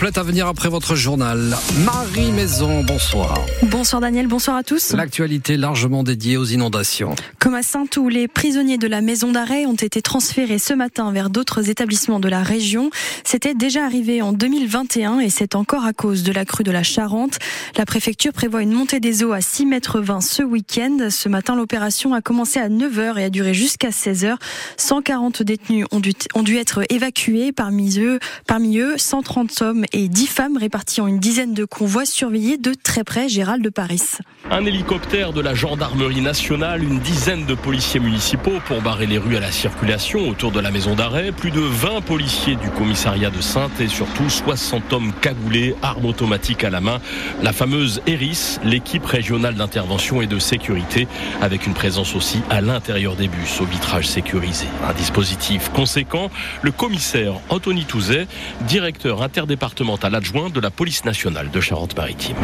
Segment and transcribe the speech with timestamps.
[0.00, 1.54] complète à venir après votre journal.
[1.84, 3.34] Marie Maison, bonsoir.
[3.64, 4.92] Bonsoir Daniel, bonsoir à tous.
[4.92, 7.14] L'actualité largement dédiée aux inondations.
[7.38, 11.12] Comme à Saint où les prisonniers de la maison d'arrêt ont été transférés ce matin
[11.12, 12.88] vers d'autres établissements de la région.
[13.24, 16.82] C'était déjà arrivé en 2021 et c'est encore à cause de la crue de la
[16.82, 17.38] Charente.
[17.76, 21.08] La préfecture prévoit une montée des eaux à 6 mètres 20 ce week-end.
[21.10, 24.36] Ce matin, l'opération a commencé à 9h et a duré jusqu'à 16h.
[24.78, 27.52] 140 détenus ont dû, ont dû être évacués.
[27.52, 32.04] Parmi eux, parmi eux, 130 hommes et 10 femmes réparties en une dizaine de convois
[32.04, 34.02] surveillés de très près Gérald de Paris.
[34.50, 39.36] Un hélicoptère de la gendarmerie nationale, une dizaine de policiers municipaux pour barrer les rues
[39.36, 43.40] à la circulation autour de la maison d'arrêt, plus de 20 policiers du commissariat de
[43.40, 47.00] Sainte et surtout 60 hommes cagoulés, armes automatiques à la main.
[47.42, 51.06] La fameuse ERIS, l'équipe régionale d'intervention et de sécurité,
[51.40, 54.66] avec une présence aussi à l'intérieur des bus au vitrage sécurisé.
[54.88, 56.30] Un dispositif conséquent,
[56.62, 58.26] le commissaire Anthony Touzet,
[58.66, 59.69] directeur interdépartemental
[60.12, 62.36] adjoint de la police nationale de Charente-Maritime.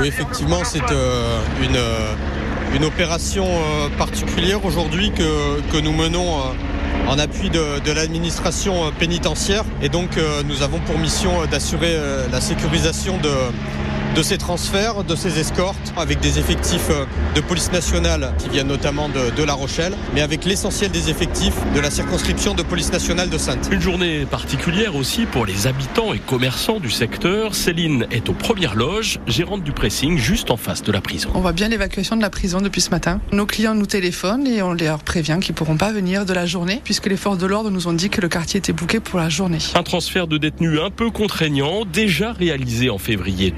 [0.00, 2.14] Oui, effectivement, c'est euh, une, euh,
[2.74, 6.38] une opération euh, particulière aujourd'hui que, que nous menons
[7.08, 9.64] en appui de, l'administration pénitentiaire.
[9.82, 10.10] Et donc,
[10.46, 11.96] nous avons pour mission d'assurer
[12.30, 13.30] la sécurisation de
[14.14, 18.66] de ces transferts, de ces escortes, avec des effectifs euh, de police nationale qui viennent
[18.66, 22.92] notamment de, de La Rochelle, mais avec l'essentiel des effectifs de la circonscription de police
[22.92, 23.68] nationale de Sainte.
[23.70, 27.54] Une journée particulière aussi pour les habitants et commerçants du secteur.
[27.54, 31.30] Céline est aux premières loges, gérante du pressing, juste en face de la prison.
[31.34, 33.20] On voit bien l'évacuation de la prison depuis ce matin.
[33.32, 36.80] Nos clients nous téléphonent et on leur prévient qu'ils pourront pas venir de la journée
[36.82, 39.28] puisque les forces de l'ordre nous ont dit que le quartier était bouqué pour la
[39.28, 39.58] journée.
[39.74, 43.50] Un transfert de détenus un peu contraignant, déjà réalisé en février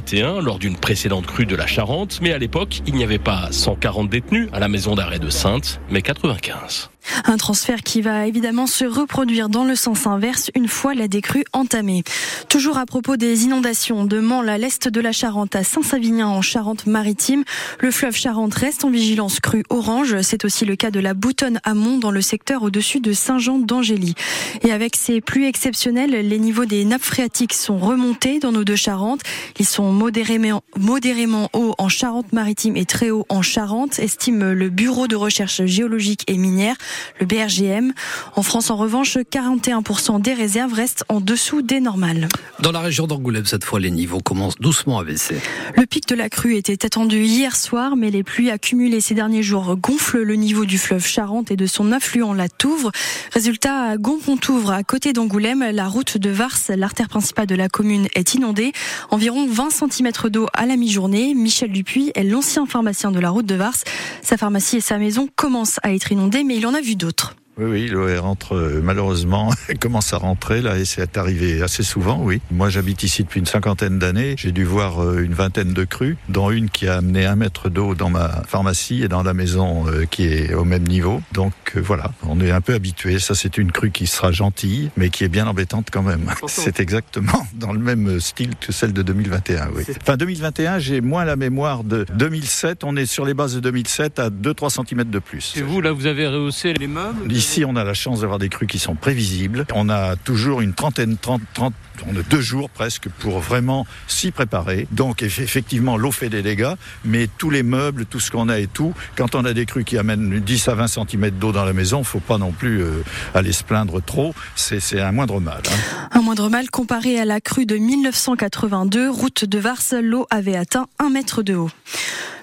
[0.00, 3.48] 2021 lors d'une précédente crue de la Charente, mais à l'époque, il n'y avait pas
[3.50, 6.90] 140 détenus à la maison d'arrêt de Sainte, mais 95.
[7.24, 11.44] Un transfert qui va évidemment se reproduire dans le sens inverse une fois la décrue
[11.52, 12.02] entamée.
[12.48, 16.42] Toujours à propos des inondations de Mansle à l'est de la Charente à Saint-Savinien en
[16.42, 17.44] Charente-Maritime,
[17.80, 20.20] le fleuve Charente reste en vigilance crue orange.
[20.22, 24.14] C'est aussi le cas de la Boutonne amont dans le secteur au-dessus de Saint-Jean d'Angély.
[24.62, 28.76] Et avec ces pluies exceptionnelles, les niveaux des nappes phréatiques sont remontés dans nos deux
[28.76, 29.22] Charentes.
[29.58, 35.16] Ils sont modérément hauts en Charente-Maritime et très hauts en Charente, estime le Bureau de
[35.16, 36.76] recherche géologique et minière
[37.18, 37.92] le BRGM.
[38.36, 42.28] En France, en revanche, 41% des réserves restent en dessous des normales.
[42.60, 45.36] Dans la région d'Angoulême, cette fois, les niveaux commencent doucement à baisser.
[45.76, 49.42] Le pic de la crue était attendu hier soir, mais les pluies accumulées ces derniers
[49.42, 52.92] jours gonflent le niveau du fleuve Charente et de son affluent la Touvre.
[53.32, 58.08] Résultat, à Gonpontouvre, à côté d'Angoulême, la route de Vars, l'artère principale de la commune,
[58.14, 58.72] est inondée.
[59.10, 61.34] Environ 20 cm d'eau à la mi-journée.
[61.34, 63.76] Michel Dupuis est l'ancien pharmacien de la route de Vars.
[64.22, 67.34] Sa pharmacie et sa maison commencent à être inondées, mais il en a vu d'autres.
[67.60, 71.82] Oui, oui, l'eau rentre euh, malheureusement, elle commence à rentrer là et c'est arrivé assez
[71.82, 72.40] souvent, oui.
[72.50, 76.16] Moi j'habite ici depuis une cinquantaine d'années, j'ai dû voir euh, une vingtaine de crues,
[76.30, 79.86] dont une qui a amené un mètre d'eau dans ma pharmacie et dans la maison
[79.88, 81.20] euh, qui est au même niveau.
[81.32, 83.18] Donc voilà, on est un peu habitué.
[83.18, 86.30] Ça c'est une crue qui sera gentille, mais qui est bien embêtante quand même.
[86.46, 89.84] C'est exactement dans le même style que celle de 2021, oui.
[90.00, 92.84] Enfin 2021, j'ai moins la mémoire de 2007.
[92.84, 95.54] On est sur les bases de 2007 à 2-3 cm de plus.
[95.56, 97.30] Et vous, là, vous avez rehaussé les meubles?
[97.32, 99.66] Ici, on a la chance d'avoir des crues qui sont prévisibles.
[99.74, 101.74] On a toujours une trentaine, 30, 30,
[102.06, 104.86] on a deux jours presque pour vraiment s'y préparer.
[104.92, 106.74] Donc, effectivement, l'eau fait des dégâts,
[107.04, 109.84] mais tous les meubles, tout ce qu'on a et tout, quand on a des crues
[109.84, 113.02] qui amènent 10 à 20 cm d'eau dans la maison, faut pas non plus euh,
[113.34, 114.34] aller se plaindre trop.
[114.54, 115.62] C'est un moindre mal.
[115.66, 116.08] Hein.
[116.12, 120.86] Un moindre mal comparé à la crue de 1982, route de Vars, l'eau avait atteint
[120.98, 121.70] un mètre de haut.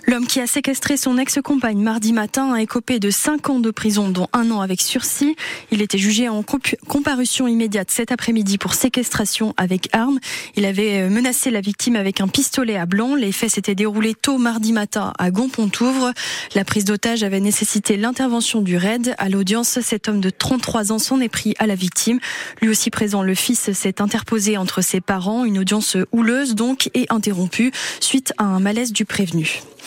[0.10, 4.08] L'homme qui a séquestré son ex-compagne mardi matin a écopé de 5 ans de prison,
[4.08, 5.36] dont un an avec sursis.
[5.70, 6.46] Il était jugé en
[6.88, 10.20] comparution immédiate cet après-midi pour séquestration avec arme.
[10.56, 13.16] Il avait menacé la victime avec un pistolet à blanc.
[13.16, 16.14] Les faits s'étaient déroulés tôt mardi matin à Gonpontouvre.
[16.56, 19.14] La prise d'otage avait nécessité l'intervention du RAID.
[19.18, 22.22] À l'audience, cet homme de 33 ans s'en est pris à la victime.
[22.62, 25.44] Lui aussi présent, le fils s'est interposé entre ses parents.
[25.44, 29.60] Une audience houleuse donc et interrompue suite à un malaise du prévenu.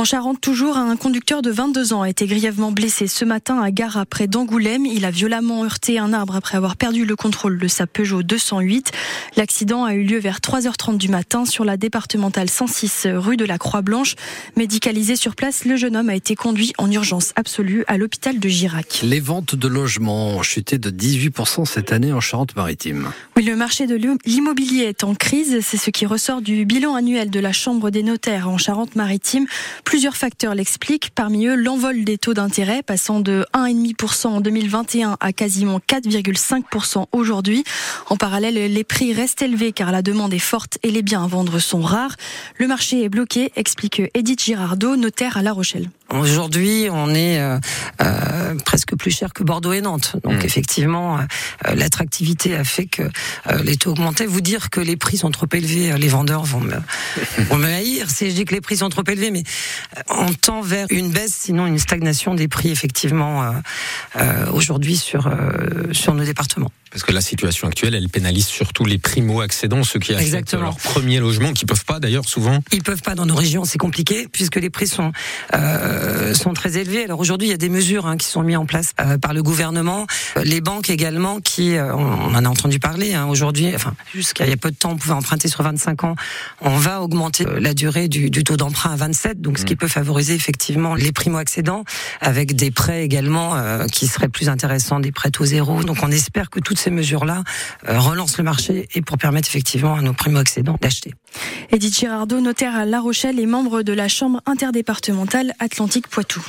[0.00, 3.70] En Charente, toujours, un conducteur de 22 ans a été grièvement blessé ce matin à
[3.70, 4.86] Gare près d'Angoulême.
[4.86, 8.92] Il a violemment heurté un arbre après avoir perdu le contrôle de sa Peugeot 208.
[9.36, 13.58] L'accident a eu lieu vers 3h30 du matin sur la départementale 106 rue de la
[13.58, 14.14] Croix-Blanche.
[14.56, 18.48] Médicalisé sur place, le jeune homme a été conduit en urgence absolue à l'hôpital de
[18.48, 19.00] Girac.
[19.02, 23.12] Les ventes de logements ont chuté de 18% cette année en Charente-Maritime.
[23.36, 25.58] Oui, le marché de l'immobilier est en crise.
[25.60, 29.44] C'est ce qui ressort du bilan annuel de la Chambre des notaires en Charente-Maritime
[29.90, 35.32] Plusieurs facteurs l'expliquent, parmi eux l'envol des taux d'intérêt passant de 1,5% en 2021 à
[35.32, 37.64] quasiment 4,5% aujourd'hui.
[38.08, 41.26] En parallèle, les prix restent élevés car la demande est forte et les biens à
[41.26, 42.14] vendre sont rares.
[42.56, 45.88] Le marché est bloqué, explique Edith Girardot, notaire à La Rochelle.
[46.10, 47.58] Aujourd'hui, on est euh,
[48.02, 50.16] euh, presque plus cher que Bordeaux et Nantes.
[50.24, 50.46] Donc mmh.
[50.46, 54.26] effectivement, euh, l'attractivité a fait que euh, les taux augmentaient.
[54.26, 56.74] Vous dire que les prix sont trop élevés, les vendeurs vont me,
[57.48, 59.44] vont me haïr si je dis que les prix sont trop élevés, mais
[60.08, 63.54] on tend vers une baisse, sinon une stagnation des prix effectivement
[64.52, 65.30] aujourd'hui sur
[65.92, 66.70] sur nos départements.
[66.90, 71.20] Parce que la situation actuelle, elle pénalise surtout les primo-accédants, ceux qui achètent leur premier
[71.20, 72.58] logement, qui peuvent pas d'ailleurs souvent.
[72.72, 75.12] Ils peuvent pas dans nos régions, c'est compliqué puisque les prix sont
[75.54, 77.04] euh, sont très élevés.
[77.04, 79.34] Alors aujourd'hui, il y a des mesures hein, qui sont mises en place euh, par
[79.34, 80.06] le gouvernement,
[80.42, 83.70] les banques également, qui euh, on en a entendu parler hein, aujourd'hui.
[83.72, 86.16] Enfin, jusqu'à il y a peu de temps, on pouvait emprunter sur 25 ans.
[86.60, 89.76] On va augmenter la durée du, du taux d'emprunt à 27, donc ce qui mmh.
[89.76, 91.84] peut favoriser effectivement les primo-accédants,
[92.20, 93.56] avec des prêts également
[93.92, 95.84] qui seraient plus intéressants, des prêts taux zéro.
[95.84, 97.44] Donc on espère que toutes ces mesures-là
[97.88, 101.14] euh, relancent le marché et pour permettre effectivement à nos primo-accédants d'acheter.
[101.72, 106.44] Edith Girardot, notaire à La Rochelle et membre de la Chambre interdépartementale Atlantique-Poitou.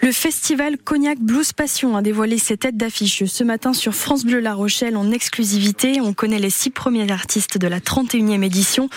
[0.00, 4.38] Le festival Cognac Blues Passion a dévoilé ses têtes d'affiche ce matin sur France Bleu
[4.38, 6.00] La Rochelle en exclusivité.
[6.00, 8.88] On connaît les six premiers artistes de la 31e édition.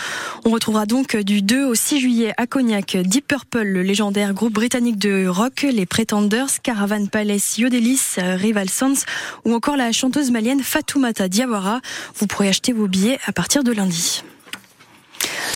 [0.43, 4.53] On retrouvera donc du 2 au 6 juillet à Cognac Deep Purple, le légendaire groupe
[4.53, 9.05] britannique de rock, les Pretenders, Caravan Palace, Yodelis, Rival Sons
[9.45, 11.79] ou encore la chanteuse malienne Fatoumata Diawara.
[12.15, 14.23] Vous pourrez acheter vos billets à partir de lundi.